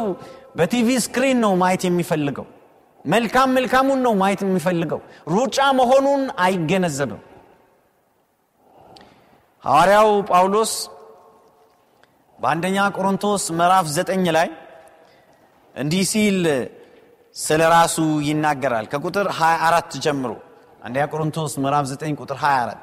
በ 0.58 0.73
TV 0.73 0.88
screen 1.04 1.38
ነው 1.44 1.52
ማየት 1.62 1.82
የሚፈልገው። 1.88 2.46
መልካም 3.04 3.50
መልካሙን 3.56 4.00
ነው 4.06 4.12
ማየት 4.20 4.40
የሚፈልገው። 4.44 5.00
ሩጫ 5.34 5.58
መሆኑን 5.78 6.22
አይገነዘብም። 6.44 7.22
ሐዋርያው 9.64 10.10
ጳውሎስ 10.30 10.72
በአንደኛ 12.38 12.76
ቆሮንቶስ 12.96 13.42
ምዕራፍ 13.58 13.86
ዘጠኝ 13.96 14.24
ላይ 14.36 14.48
እንዲህ 15.74 16.04
ሲል 16.12 16.38
ስለ 17.36 17.60
ራሱ 17.74 17.96
ይናገራል። 18.28 18.86
ከቁጥር 18.92 19.26
24 19.36 20.00
ጀምሮ 20.06 20.32
አንደኛ 20.84 21.04
ቆሮንቶስ 21.12 21.52
ምዕራፍ 21.64 21.84
9 21.92 22.16
ቁጥር 22.22 22.38
24 22.42 22.80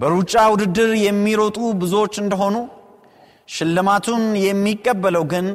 በሩጫ 0.00 0.34
ውድድር 0.52 0.90
የሚሮጡ 1.00 1.58
ብዙዎች 1.80 2.14
እንደሆኑ 2.22 2.56
ሽልማቱን 3.48 4.22
የሚቀበለው 4.46 5.24
ግን 5.32 5.46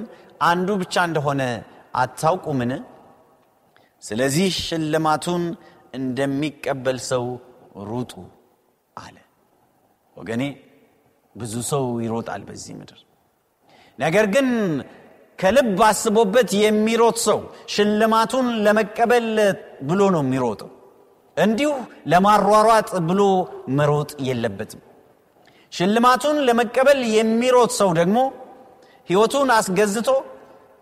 አንዱ 0.43 0.69
ብቻ 0.81 0.95
እንደሆነ 1.09 1.41
አታውቁምን? 1.95 2.71
ስለዚህ 4.03 4.47
ሽልማቱን 4.65 5.43
እንደሚቀበል 5.99 6.97
ሰው 7.09 7.23
ሩጡ 7.89 8.11
አለ። 8.97 9.15
ወገኔ 10.15 10.43
ብዙ 11.35 11.53
ሰው 11.71 11.85
ይሮጣል 12.05 12.43
በዚህ 12.49 12.73
ምድር። 12.79 12.99
ነገር 13.99 14.25
ግን 14.35 14.47
ከልብ 15.39 15.79
አስቦበት 15.87 16.49
የሚሮጥ 16.63 17.17
ሰው 17.27 17.39
ሽልማቱን 17.73 18.47
ለመቀበል 18.65 19.27
ብሎ 19.89 20.01
ነው 20.15 20.21
የሚሮጠው 20.25 20.69
እንዲሁ 21.37 21.71
ለማሯሯጥ 22.07 22.89
ብሎ 23.07 23.21
መሮጥ 23.77 24.11
የለበትም። 24.27 24.81
ሽልማቱን 25.73 26.37
ለመቀበል 26.47 26.99
የሚሮጥ 27.15 27.71
ሰው 27.79 27.89
ደግሞ 27.99 28.17
ሕይወቱን 29.09 29.49
አስገዝቶ 29.55 30.09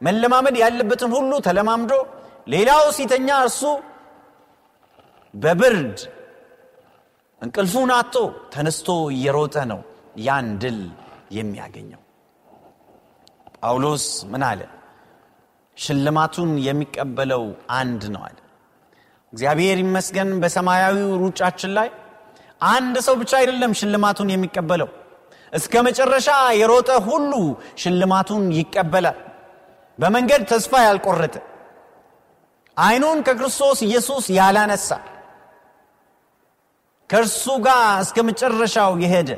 መለማመድ 0.02 0.56
ያለበትን 0.63 1.12
ሁሉ 1.18 1.32
ተለማምዶ 1.48 1.94
ሌላው 2.48 2.84
ሲተኛ 2.98 3.28
እርሱ 3.44 3.62
በብርድ 5.34 5.98
እንቅልፉን 7.42 7.92
አቶ 7.96 8.16
ተነስቶ 8.54 8.88
እየሮጠ 9.13 9.56
ነው 9.72 9.80
ያን 10.26 10.48
ድል 10.62 10.80
የሚያገኘው። 11.38 12.02
ጳውሎስ 13.58 14.06
ምን 14.32 14.44
አለ? 14.50 14.62
ሽልማቱን 15.78 16.52
የሚቀበለው 16.66 17.44
አንድ 17.78 18.04
ነው 18.16 18.22
አለ 18.28 18.38
እግዚአብሔር 19.34 19.78
ይመስገን 19.84 20.30
በሰማያዊው 20.41 21.12
ሩጫችን 21.24 21.72
ላይ 21.78 21.89
አንድ 22.69 22.96
ሰው 23.06 23.15
ብቻ 23.22 23.32
አይደለም 23.39 23.72
ሽልማቱን 23.80 24.30
የሚቀበለው። 24.34 24.89
እስከ 25.54 25.74
መጨረሻ 25.88 26.28
የሮጠ 26.60 26.91
ሁሉ 27.08 27.32
ሽልማቱን 27.82 28.43
ይቀበላል። 28.60 29.17
በመንገድ 30.00 30.43
ተስፋ 30.52 30.74
ያልቆረጠ 30.86 31.36
አይኑን 32.78 33.19
ከክርስቶስ 33.28 33.80
ኢየሱስ 33.88 34.26
ያላነሳ 34.38 34.89
ከእርሱ 37.10 37.46
ጋር 37.65 37.84
እስከ 38.04 38.17
መጨረሻው 38.30 38.93
የሄደ 39.04 39.30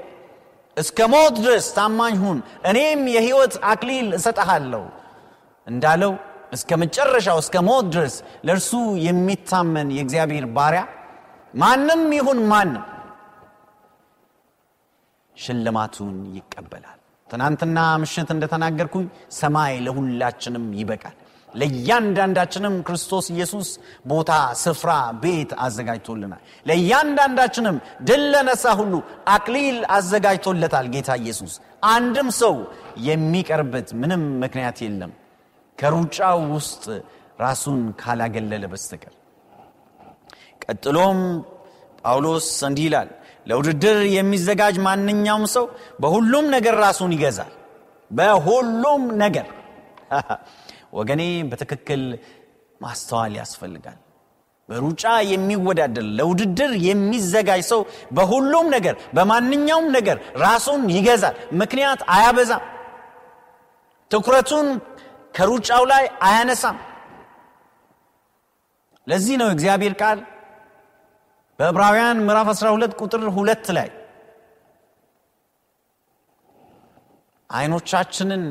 እስከ 0.77 0.99
ሞት 1.13 1.35
ድረስ 1.43 1.65
ታማኝ 1.75 2.15
ሁን 2.23 2.37
እኔም 2.69 3.01
የህይወት 3.15 3.53
አክሊል 3.71 4.07
እሰጠሃለሁ 4.17 4.83
እንዳለው 5.67 6.13
እስከ 6.51 6.77
መጨረሻው 6.81 7.37
እስከ 7.39 7.55
ሞት 7.67 7.85
ድረስ 7.93 8.15
ለእርሱ 8.47 8.71
የሚታመን 9.05 9.89
የእግዚአብሔር 9.95 10.45
ባሪያ 10.57 10.83
ማንም 11.53 12.03
ይሁን 12.13 12.39
ማንም 12.51 12.83
ሽልማቱን 15.37 16.17
ይቀበላል። 16.37 16.99
ትናንትና 17.27 17.79
ምሽት 18.01 18.29
እንደተናገርኩኝ 18.33 19.05
ሰማይ 19.37 19.73
ለሁላችንም 19.85 20.65
ይበቃል። 20.79 21.15
ለእያንዳንዳችንም 21.49 22.73
ክርስቶስ 22.87 23.25
ኢየሱስ 23.33 23.67
ቦታ 24.07 24.31
ስፍራ 24.61 24.91
ቤት 25.21 25.51
አዘጋጅቶልናል። 25.59 26.41
ለእያንዳንዳችንም 26.65 27.77
ድል 28.01 28.23
ለነሳ 28.33 28.73
ሁሉ 28.79 28.93
አክሊል 29.27 29.77
አዘጋጅቶለታል 29.95 30.87
ጌታ 30.95 31.11
ኢየሱስ። 31.21 31.53
አንድም 31.89 32.29
ሰው 32.41 32.55
የሚቀርበት 33.07 33.89
ምንም 34.01 34.23
ምክንያት 34.43 34.79
የለም 34.85 35.13
ከሩጫው 35.77 36.39
ውስጥ 36.53 36.83
ራሱን 37.39 37.79
ካላገለለ 38.01 38.63
በስተቀር። 38.71 39.13
ቀጥሎም 40.63 41.19
ጳውሎስ 42.01 42.47
እንዲህ 42.67 42.85
ይላል 42.87 43.09
ለውድድር 43.47 43.97
የሚዘጋጅ 44.15 44.75
ማንኛውም 44.85 45.45
ሰው 45.55 45.65
በሁሉም 46.01 46.45
ነገር 46.55 46.75
ራሱን 46.83 47.11
ይገዛል። 47.15 47.51
በሁሉም 48.11 49.03
ነገር 49.23 49.47
ወገኔ 50.97 51.21
በትክክል 51.51 52.01
ማስተዋል 52.81 53.33
ያስፈልጋል። 53.39 53.97
በሩጫ 54.69 55.03
የሚወዳደር 55.31 56.05
ለውድድር 56.17 56.71
የሚዘጋጅ 56.85 57.61
ሰው 57.71 57.81
በሁሉም 58.17 58.67
ነገር 58.75 58.95
በማንኛውም 59.15 59.87
ነገር 59.97 60.17
ራሱን 60.41 60.81
ይገዛል። 60.95 61.35
ምክንያት 61.61 62.01
አያበዛም። 62.15 62.63
ትኩረቱን 64.11 64.67
ከሩጫው 65.35 65.83
ላይ 65.91 66.03
አያነሳም። 66.27 66.77
ለዚህ 69.07 69.35
ነው 69.41 69.49
እግዚአብሔር 69.55 69.93
ቃል 70.01 70.19
በዕብራውያን 71.59 72.17
ምዕራፍ 72.27 72.47
12 72.53 72.95
ቁጥር 73.01 73.21
ሁለት 73.35 73.67
ላይ 73.77 73.89
አይኖቻችንን 77.49 78.43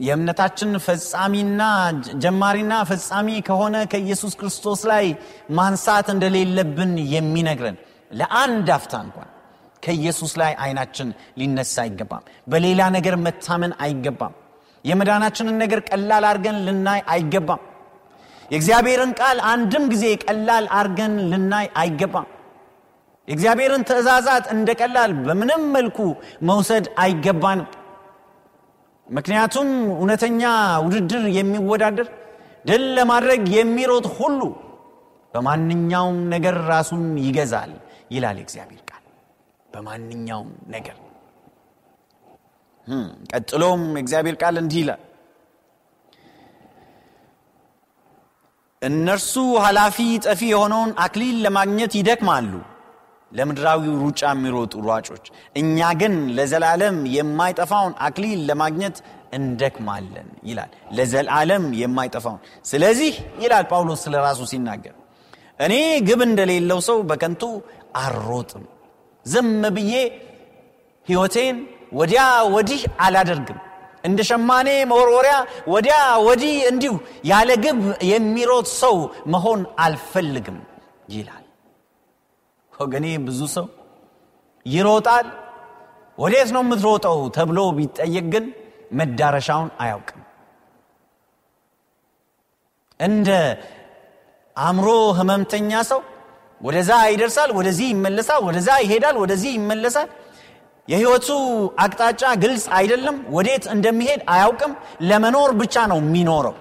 የእምነታችን 0.00 0.70
ፈጻሚና 0.84 1.62
ጀማሪና 2.24 2.74
ፈጻሚ 2.90 3.28
ከሆነ 3.48 3.76
ከኢየሱስ 3.92 4.34
ክርስቶስ 4.40 4.80
ላይ 4.90 5.06
ማንሳት 5.58 6.08
እንደሌለብን 6.14 6.92
የሚነግረን 7.14 7.78
ለአንድ 8.10 8.68
አፍታ 8.76 8.94
እንኳን 9.06 9.28
ከኢየሱስ 9.82 10.32
ላይ 10.40 10.52
አይናችን 10.64 11.08
ሊነሳ 11.40 11.74
አይገባም። 11.84 12.24
በሌላ 12.52 12.82
ነገር 12.96 13.14
መታመን 13.26 13.72
አይገባም 13.84 14.34
የመዳናችንን 14.84 15.56
ነገር 15.62 15.80
ቀላል 15.88 16.24
አድርገን 16.28 16.56
ልናይ 16.66 17.00
አይገባም። 17.12 17.60
የእግዚአብሔርን 18.50 19.12
ቃል 19.20 19.38
አንድም 19.50 19.84
ጊዜ 19.92 20.04
ቀላል 20.24 20.64
አድርገን 20.78 21.12
ልናይ 21.30 21.66
አይገባም። 21.82 22.26
የእግዚአብሔርን 23.28 23.82
ትእዛዛት 23.88 24.44
እንደ 24.54 24.68
ቀላል 24.80 25.12
በምንም 25.26 25.62
መልኩ 25.76 25.98
መውሰድ 26.48 26.86
አይገባንም። 27.02 27.68
ምክንያቱም 29.06 29.68
እውነተኛ 29.94 30.42
ውድድር 30.84 31.24
የሚወዳደር 31.36 32.08
ድል 32.64 32.84
ለማድረግ 32.98 33.42
የሚሮጥ 33.56 34.06
ሁሉ 34.18 34.40
በማንኛውም 35.34 36.18
ነገር 36.34 36.56
ራሱን 36.68 37.04
ይገዛል 37.24 37.72
ይላል 38.10 38.36
የእግዚአብሔር 38.40 38.82
ቃል። 38.90 39.04
በማንኛውም 39.68 40.50
ነገር 40.68 40.96
ቀጥሎም 43.32 43.82
የእግዚአብሔር 43.92 44.36
ቃል 44.42 44.56
እንዲህ 44.62 44.80
ይላል። 44.82 45.02
እነርሱ 48.82 49.32
ኃላፊ 49.64 49.96
ጠፊ 50.24 50.40
የሆነውን 50.48 50.92
አክሊል 51.04 51.36
ለማግኘት 51.44 51.92
ይደክማሉ 51.98 52.52
ለምድራዊ 53.32 53.82
ሩጫ 54.00 54.20
የሚሮጡ 54.32 54.72
ሯጮች። 54.88 55.26
እኛ 55.56 55.90
ግን 56.00 56.14
ለዘላለም 56.36 56.96
የማይጠፋውን 57.14 57.94
አክሊል 58.06 58.40
ለማግኘት 58.48 58.96
እንደክማለን 59.32 60.28
ይላል። 60.48 60.72
ለዘላለም 60.96 61.64
የማይጠፋውን። 61.80 62.40
ስለዚህ 62.64 63.12
ይላል 63.42 63.64
ጳውሎስ 63.70 64.02
ስለ 64.06 64.14
ራሱ 64.26 64.40
ሲናገር 64.52 64.96
እኔ 65.60 65.74
ግብ 66.08 66.20
እንደሌለው 66.26 66.80
ሰው 66.88 66.98
በከንቱ 67.10 67.42
አልሮጥም። 67.96 68.64
ዝም 69.26 69.48
ብዬ 69.76 69.94
ሕይወቴን 71.06 71.56
ወዲያ 71.92 72.22
ወዲህ 72.54 72.82
አላደርግም። 73.04 73.58
እንደ 74.04 74.20
ሸማኔ 74.28 74.68
መወርወሪያ 74.90 75.34
ወዲያ 75.72 75.96
ወዲህ 76.26 76.54
እንዲሁ 76.70 76.92
ያለ 77.30 77.50
ግብ 77.64 77.80
የሚሮጥ 78.10 78.66
ሰው 78.80 78.96
መሆን 79.34 79.60
አልፈልግም 79.84 80.58
ይላል። 81.14 81.44
ወገኔ 82.72 83.06
ብዙ 83.26 83.40
ሰው 83.54 83.66
ይሮጣል። 84.66 85.26
ወዴት 86.18 86.48
ነው 86.54 86.62
የምትሮጠው 86.64 87.18
ተብሎ 87.36 87.58
ቢጠየቅ 87.76 88.26
ግን 88.32 88.44
መዳረሻውን 88.92 89.70
አያውቅም። 89.82 90.18
እንደ 93.00 93.28
አእምሮ 94.56 94.88
ህመምተኛ 95.18 95.70
ሰው 95.90 96.00
ወደዛ 96.60 96.90
ይደርሳል 97.12 97.50
ወደዚህ 97.58 97.86
ይመለሳል 97.94 98.40
ወደዛ 98.48 98.68
ይሄዳል 98.84 99.16
ወደዚህ 99.22 99.52
ይመለሳል 99.58 100.08
የህይወቱ 100.92 101.28
አቅጣጫ 101.82 102.22
ግልጽ 102.42 102.64
አይደለም 102.78 103.16
ወዴት 103.36 103.64
እንደሚሄድ 103.74 104.20
አያውቅም። 104.32 104.72
ለመኖር 105.10 105.50
ብቻ 105.60 105.84
ነው 105.92 105.98
የሚኖረው። 106.02 106.56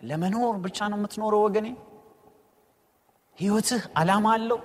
ለመኖር 0.00 0.54
ብቻ 0.64 0.78
ነው 0.90 0.98
የምትኖረው 0.98 1.42
ወገኔ? 1.46 1.66
ህይወትህ 3.38 3.82
አላማ 4.00 4.26
አለው። 4.36 4.58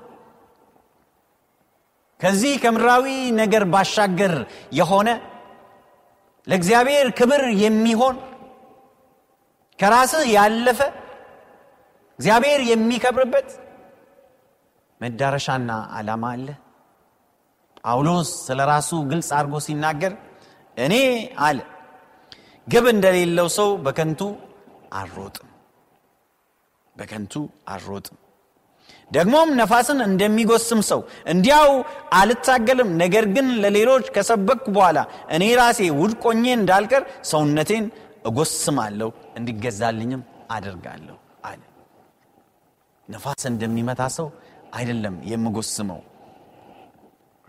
ከዚህ 2.20 2.54
ከምድራዊ 2.64 3.06
ነገር 3.40 3.64
ባሻገር 3.74 4.34
የሆነ 4.72 5.10
ለእግዚአብሔር 6.48 7.08
ክብር 7.20 7.44
የሚሆን 7.64 8.16
ከራስህ 9.80 10.24
ያለፈ 10.36 10.80
እግዚአብሔር 12.20 12.62
የሚከብርበት 12.72 13.50
መዳረሻና 15.02 15.70
ዓላማ 15.98 16.26
አለ 16.36 16.48
ጳውሎስ 17.84 18.30
ስለ 18.48 18.60
ራሱ 18.72 18.90
ግልጽ 19.12 19.30
አድርጎ 19.38 19.56
ሲናገር 19.66 20.14
እኔ 20.78 20.96
አለ 21.46 21.60
ግብ 22.68 22.86
እንደሌለው 22.94 23.48
ሰው 23.58 23.70
በከንቱ 23.86 24.22
አልሮጥም 24.94 25.48
በከንቱ 26.96 27.34
አልሮጥም። 27.74 28.18
ደግሞም 29.12 29.50
ነፋስን 29.60 30.00
እንደሚጎስም 30.06 30.82
ሰው 30.90 31.02
እንዲያው 31.28 31.70
አልታገልም። 32.20 32.90
ነገር 33.02 33.26
ግን 33.36 33.48
ለሌሎች 33.64 34.06
ከሰበክኩ 34.16 34.66
በኋላ 34.78 35.00
እኔ 35.36 35.44
ራሴ 35.60 35.90
ውድቆኜ 36.00 36.44
እንዳልቀር 36.58 37.04
ሰውነቴን 37.32 37.86
እጎስማለሁ 38.26 39.10
እንዲገዛልኝም 39.38 40.22
አደርጋለሁ 40.52 41.18
አለ። 41.50 41.62
ነፋስ 43.10 43.44
እንደሚመታ 43.52 44.02
ሰው 44.18 44.28
አይደለም 44.74 45.16
የምጎስመው 45.32 46.02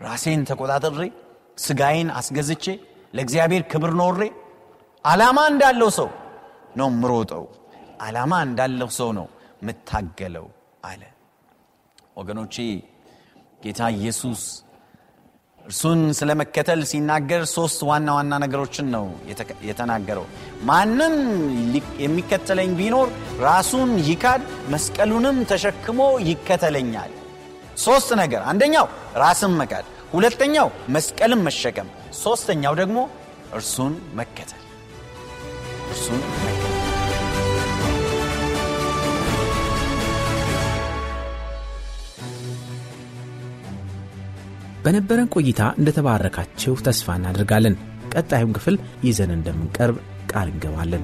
ራሴን 0.03 0.41
ተቆጣጠሬ 0.49 0.99
ስጋዬን 1.57 2.09
አስገዝቼ 2.19 2.65
ለእግዚአብሔር 3.13 3.63
ክብር 3.71 3.91
ኖሬ 3.99 4.21
ዓላማ 5.05 5.39
እንዳለው 5.51 5.89
ሰው 5.97 6.09
ነው 6.79 6.89
ምሮጠው። 6.99 7.43
ዓላማ 8.01 8.33
እንዳለው 8.47 8.89
ሰው 8.97 9.09
ነው 9.17 9.27
ምታገለው 9.67 10.45
አለ። 10.83 11.01
ወገኖቼ 12.19 12.55
ጌታ 13.63 13.81
ኢየሱስ 13.97 14.41
እርሱን 15.65 15.99
ስለ 16.17 16.29
መከተል 16.39 16.81
ሲናገር 16.89 17.41
ሶስት 17.53 17.79
ዋና 17.89 18.07
ዋና 18.17 18.33
ነገሮችን 18.43 18.87
ነው 18.95 19.05
የተናገረው። 19.67 20.25
ማንም 20.69 21.15
የሚከተለኝ 22.03 22.71
ቢኖር 22.79 23.09
ራሱን 23.41 23.91
ይካድ 24.09 24.41
መስቀሉንም 24.69 25.37
ተሸክሞ 25.51 25.99
ይከተለኛል። 26.29 27.11
ሶስት 27.77 28.09
ነገር። 28.21 28.41
አንደኛው 28.51 28.87
ራስን 29.17 29.53
መካድ 29.61 29.85
ሁለተኛው 30.13 30.67
መስቀልን 30.95 31.41
መሸከም 31.47 31.87
ሶስተኛው 32.23 32.73
ደግሞ 32.81 32.97
እርሱን 33.53 33.93
መከተል። 34.15 34.61
እርሱን 35.91 36.21
በነበረን 44.85 45.29
ቆይታ 45.35 45.61
እንደተባረካችሁ 45.79 46.73
ተስፋ 46.87 47.15
እናደርጋለን። 47.19 47.75
ቀጣዩን 48.13 48.55
ክፍል 48.57 48.75
ይዘን 49.05 49.31
እንደምንቀርብ 49.35 49.97
ቃል 50.31 50.47
እንገባለን 50.51 51.03